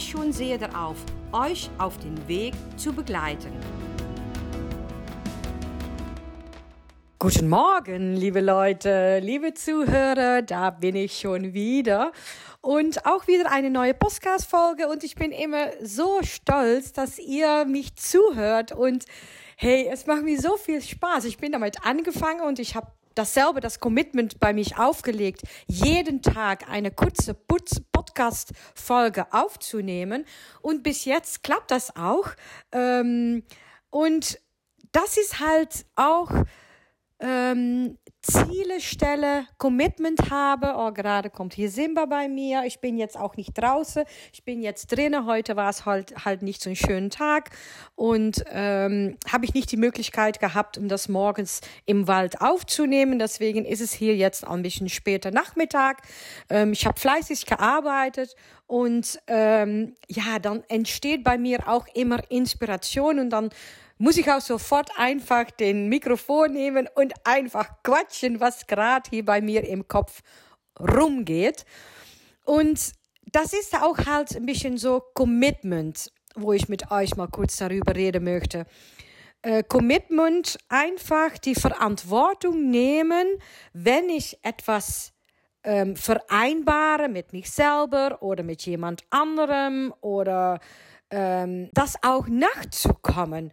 [0.00, 0.96] schon sehr darauf,
[1.32, 3.52] euch auf den Weg zu begleiten.
[7.18, 12.10] Guten Morgen, liebe Leute, liebe Zuhörer, da bin ich schon wieder.
[12.60, 17.94] Und auch wieder eine neue Podcast-Folge und ich bin immer so stolz, dass ihr mich
[17.94, 19.04] zuhört und
[19.56, 21.24] hey, es macht mir so viel Spaß.
[21.26, 26.68] Ich bin damit angefangen und ich habe dasselbe, das Commitment bei mich aufgelegt, jeden Tag
[26.68, 30.24] eine kurze Podcast-Folge aufzunehmen.
[30.60, 32.28] Und bis jetzt klappt das auch.
[32.72, 33.44] Ähm,
[33.90, 34.38] und
[34.92, 36.30] das ist halt auch
[37.22, 40.74] ähm, Ziele stelle, Commitment habe.
[40.76, 42.64] Oh, gerade kommt hier Simba bei mir.
[42.66, 44.04] Ich bin jetzt auch nicht draußen.
[44.32, 45.26] Ich bin jetzt drinnen.
[45.26, 47.50] Heute war es halt, halt nicht so ein schöner Tag.
[47.96, 53.18] Und ähm, habe ich nicht die Möglichkeit gehabt, um das morgens im Wald aufzunehmen.
[53.18, 56.02] Deswegen ist es hier jetzt ein bisschen später Nachmittag.
[56.48, 58.36] Ähm, ich habe fleißig gearbeitet.
[58.66, 63.18] Und ähm, ja, dann entsteht bei mir auch immer Inspiration.
[63.18, 63.50] Und dann
[63.98, 69.40] muss ich auch sofort einfach den Mikrofon nehmen und einfach quatschen, was gerade hier bei
[69.40, 70.22] mir im Kopf
[70.78, 71.64] rumgeht.
[72.44, 72.92] Und
[73.30, 77.94] das ist auch halt ein bisschen so Commitment, wo ich mit euch mal kurz darüber
[77.94, 78.66] reden möchte.
[79.42, 83.26] Äh, Commitment, einfach die Verantwortung nehmen,
[83.72, 85.12] wenn ich etwas
[85.64, 90.60] ähm, vereinbare mit mich selber oder mit jemand anderem oder
[91.10, 93.52] ähm, das auch nachzukommen.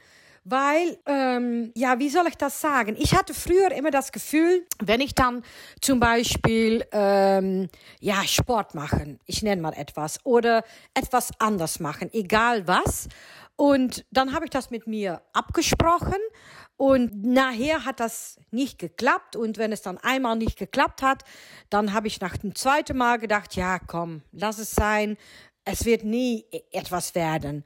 [0.52, 2.96] Weil, ähm, ja, wie soll ich das sagen?
[2.98, 5.44] Ich hatte früher immer das Gefühl, wenn ich dann
[5.80, 10.64] zum Beispiel, ähm, ja, Sport machen, ich nenne mal etwas, oder
[10.96, 13.08] etwas anders machen, egal was.
[13.58, 16.18] Und dann habe ich das mit mir abgesprochen
[16.78, 19.36] und nachher hat das nicht geklappt.
[19.36, 21.26] Und wenn es dann einmal nicht geklappt hat,
[21.70, 25.16] dann habe ich nach dem zweiten Mal gedacht, ja, komm, lass es sein.
[25.64, 27.66] Es wird nie etwas werden.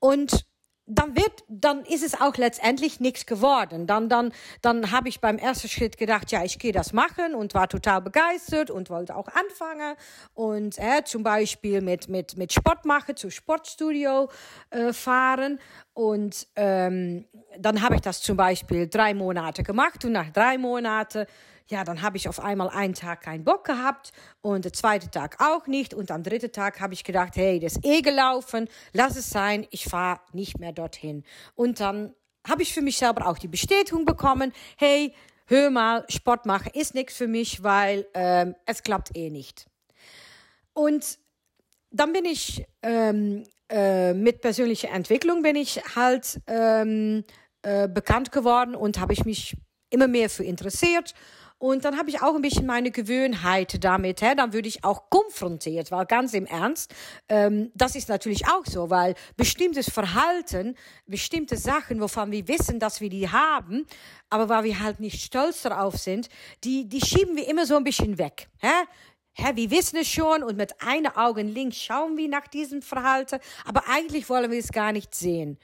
[0.00, 0.46] Und
[0.86, 3.86] dann wird, dann ist es auch letztendlich nichts geworden.
[3.86, 7.54] Dann, dann, dann habe ich beim ersten Schritt gedacht, ja, ich gehe das machen und
[7.54, 9.94] war total begeistert und wollte auch anfangen
[10.34, 14.28] und äh, zum Beispiel mit mit mit Sport machen, zu Sportstudio
[14.70, 15.58] äh, fahren
[15.94, 17.24] und ähm,
[17.58, 21.26] dann habe ich das zum Beispiel drei Monate gemacht und nach drei Monaten
[21.70, 25.40] ja, dann habe ich auf einmal einen Tag keinen Bock gehabt und der zweite Tag
[25.40, 25.94] auch nicht.
[25.94, 29.66] Und am dritten Tag habe ich gedacht, hey, das ist eh gelaufen, lass es sein,
[29.70, 31.24] ich fahre nicht mehr dorthin.
[31.54, 32.14] Und dann
[32.46, 35.14] habe ich für mich selber auch die Bestätigung bekommen, hey,
[35.46, 39.66] hör mal, Sport machen ist nichts für mich, weil ähm, es klappt eh nicht.
[40.74, 41.18] Und
[41.90, 47.24] dann bin ich ähm, äh, mit persönlicher Entwicklung bin ich halt ähm,
[47.62, 49.56] äh, bekannt geworden und habe ich mich
[49.90, 51.14] immer mehr für interessiert
[51.64, 54.20] und dann habe ich auch ein bisschen meine Gewöhnheit damit.
[54.20, 54.34] Hä?
[54.36, 56.94] Dann würde ich auch konfrontiert, weil ganz im Ernst,
[57.30, 60.76] ähm, das ist natürlich auch so, weil bestimmtes Verhalten,
[61.06, 63.86] bestimmte Sachen, wovon wir wissen, dass wir die haben,
[64.28, 66.28] aber weil wir halt nicht stolz darauf sind,
[66.64, 68.48] die, die schieben wir immer so ein bisschen weg.
[68.58, 68.68] Hä?
[69.32, 73.40] Hä, wir wissen es schon und mit einem Augen links schauen wir nach diesem Verhalten,
[73.64, 75.58] aber eigentlich wollen wir es gar nicht sehen.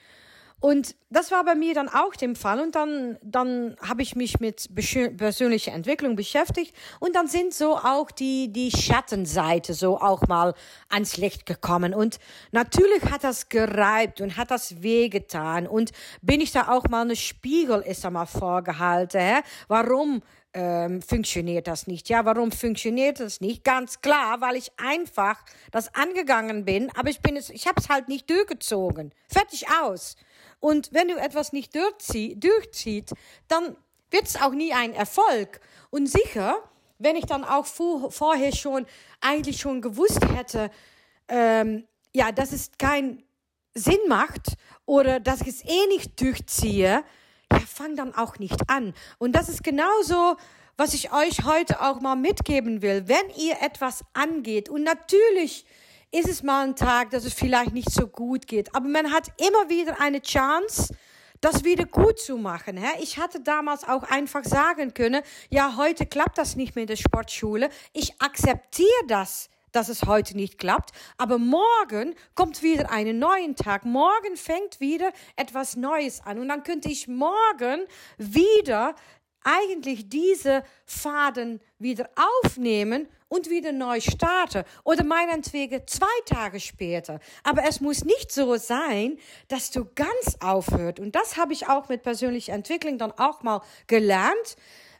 [0.61, 2.61] Und das war bei mir dann auch der Fall.
[2.61, 4.69] Und dann, dann habe ich mich mit
[5.17, 6.77] persönlicher Entwicklung beschäftigt.
[7.01, 10.55] Und dann sind so auch die, die Schattenseite so auch mal
[10.91, 11.95] ans Licht gekommen.
[11.95, 12.19] Und
[12.53, 15.67] natürlich hat das gereibt und hat das wehgetan.
[15.67, 19.21] Und bin ich da auch mal eine Spiegel ist da mal vorgehalten.
[19.21, 19.41] Hä?
[19.69, 20.23] Warum
[20.53, 22.09] ähm, funktioniert das nicht.
[22.09, 23.65] Ja, warum funktioniert das nicht?
[23.65, 27.89] Ganz klar, weil ich einfach das angegangen bin, aber ich bin es, ich habe es
[27.89, 29.13] halt nicht durchgezogen.
[29.29, 30.17] Fertig aus.
[30.61, 33.13] Und wenn du etwas nicht durchzie durchzieht,
[33.49, 33.77] dann
[34.11, 35.61] wird es auch nie ein Erfolg.
[35.91, 36.57] Und sicher,
[36.99, 38.87] wenn ich dann auch vor, vorher schon
[39.21, 40.71] eigentlich schon gewusst hätte,
[41.29, 43.23] ähm, ja, dass es keinen
[43.75, 44.55] Sinn macht
[44.85, 47.05] oder dass ich es eh nicht durchziehe,
[47.53, 48.95] ja, fang dann auch nicht an.
[49.19, 50.37] Und das ist genauso,
[50.77, 53.05] was ich euch heute auch mal mitgeben will.
[53.07, 55.65] Wenn ihr etwas angeht und natürlich
[56.13, 58.75] ist es mal ein Tag, dass es vielleicht nicht so gut geht.
[58.75, 60.95] Aber man hat immer wieder eine Chance,
[61.41, 62.79] das wieder gut zu machen.
[63.01, 66.97] Ich hatte damals auch einfach sagen können, ja, heute klappt das nicht mehr in der
[66.97, 67.71] Sportschule.
[67.93, 73.85] Ich akzeptiere das dass es heute nicht klappt, aber morgen kommt wieder ein neuer Tag.
[73.85, 77.87] Morgen fängt wieder etwas Neues an und dann könnte ich morgen
[78.19, 78.95] wieder
[79.43, 82.11] eigentlich diese Faden wieder
[82.43, 87.21] aufnehmen und wieder neu starten oder meinetwegen zwei Tage später.
[87.45, 91.01] Aber es muss nicht so sein, dass du ganz aufhört.
[91.01, 94.57] Und das habe ich auch mit persönlicher Entwicklung dann auch mal gelernt.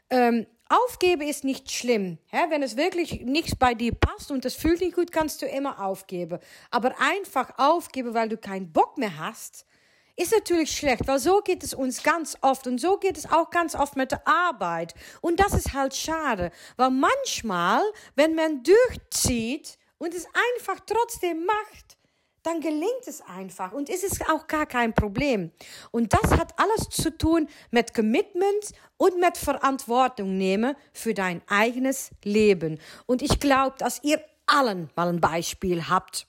[0.09, 2.17] Ähm, Aufgeben ist nicht schlimm.
[2.31, 5.45] Ja, wenn es wirklich nichts bei dir passt und es fühlt nicht gut, kannst du
[5.45, 6.39] immer aufgeben.
[6.69, 9.65] Aber einfach aufgeben, weil du keinen Bock mehr hast,
[10.15, 13.49] ist natürlich schlecht, weil so geht es uns ganz oft und so geht es auch
[13.49, 14.93] ganz oft mit der Arbeit.
[15.21, 17.81] Und das ist halt schade, weil manchmal,
[18.15, 21.97] wenn man durchzieht und es einfach trotzdem macht,
[22.43, 25.51] dann gelingt es einfach und ist es auch gar kein Problem.
[25.91, 32.09] Und das hat alles zu tun mit Commitment und mit Verantwortung nehmen für dein eigenes
[32.23, 32.79] Leben.
[33.05, 36.27] Und ich glaube, dass ihr allen mal ein Beispiel habt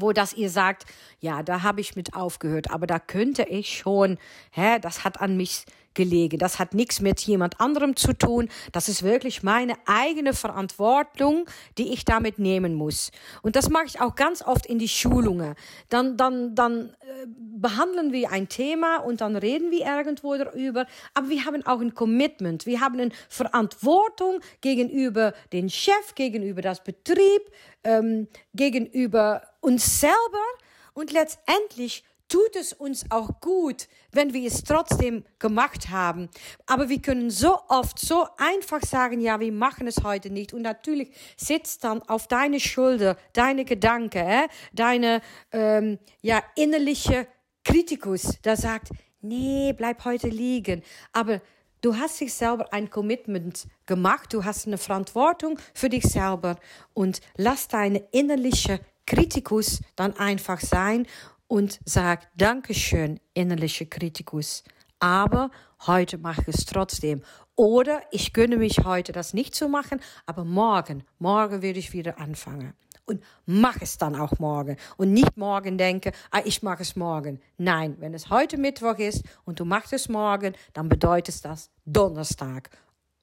[0.00, 0.84] wo das ihr sagt,
[1.20, 4.18] ja, da habe ich mit aufgehört, aber da könnte ich schon,
[4.52, 5.64] hä, das hat an mich
[5.94, 6.38] gelegen.
[6.38, 8.48] Das hat nichts mit jemand anderem zu tun.
[8.72, 11.46] Das ist wirklich meine eigene Verantwortung,
[11.78, 13.10] die ich damit nehmen muss.
[13.42, 15.54] Und das mache ich auch ganz oft in die Schulungen.
[15.88, 20.86] Dann, dann, dann äh, behandeln wir ein Thema und dann reden wir irgendwo darüber.
[21.14, 22.66] Aber wir haben auch ein Commitment.
[22.66, 27.42] Wir haben eine Verantwortung gegenüber den Chef, gegenüber das Betrieb,
[27.84, 30.44] ähm, gegenüber uns selber
[30.92, 36.28] und letztendlich tut es uns auch gut, wenn wir es trotzdem gemacht haben.
[36.66, 40.52] Aber wir können so oft so einfach sagen, ja, wir machen es heute nicht.
[40.52, 45.20] Und natürlich sitzt dann auf deine Schulter deine Gedanken, äh, deine
[45.52, 47.26] ähm, ja, innerliche
[47.64, 48.88] Kritikus, der sagt,
[49.20, 50.82] nee, bleib heute liegen.
[51.12, 51.40] Aber
[51.84, 56.56] Du hast dich selber ein Commitment gemacht, du hast eine Verantwortung für dich selber
[56.94, 61.06] und lass deine innerliche Kritikus dann einfach sein
[61.46, 64.64] und sag Dankeschön, innerliche Kritikus.
[64.98, 65.50] Aber
[65.86, 67.22] heute mache ich es trotzdem.
[67.56, 72.18] Oder ich gönne mich heute das nicht zu machen, aber morgen, morgen werde ich wieder
[72.18, 72.74] anfangen
[73.06, 74.76] und mach es dann auch morgen.
[74.96, 77.40] Und nicht morgen denken, ah, ich mache es morgen.
[77.58, 82.70] Nein, wenn es heute Mittwoch ist und du machst es morgen, dann bedeutet das Donnerstag.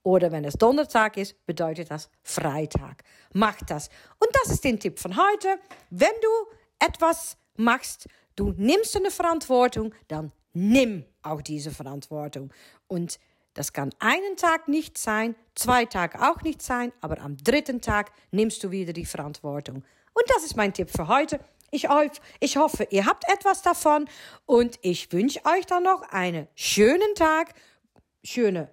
[0.03, 3.03] Oder wenn es Donnerstag ist, bedeutet das Freitag.
[3.33, 3.89] Mach das.
[4.19, 5.59] Und das ist der Tipp von heute.
[5.89, 12.51] Wenn du etwas machst, du nimmst eine Verantwortung, dann nimm auch diese Verantwortung.
[12.87, 13.19] Und
[13.53, 18.11] das kann einen Tag nicht sein, zwei Tage auch nicht sein, aber am dritten Tag
[18.31, 19.83] nimmst du wieder die Verantwortung.
[20.13, 21.39] Und das ist mein Tipp für heute.
[21.69, 21.87] Ich,
[22.39, 24.09] ich hoffe, ihr habt etwas davon
[24.45, 27.53] und ich wünsche euch dann noch einen schönen Tag,
[28.23, 28.67] schönen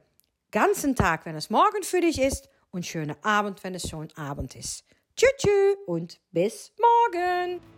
[0.51, 4.55] ganzen Tag, wenn es morgen für dich ist und schönen Abend, wenn es schon Abend
[4.55, 4.85] ist.
[5.17, 7.78] Tschüss und bis morgen.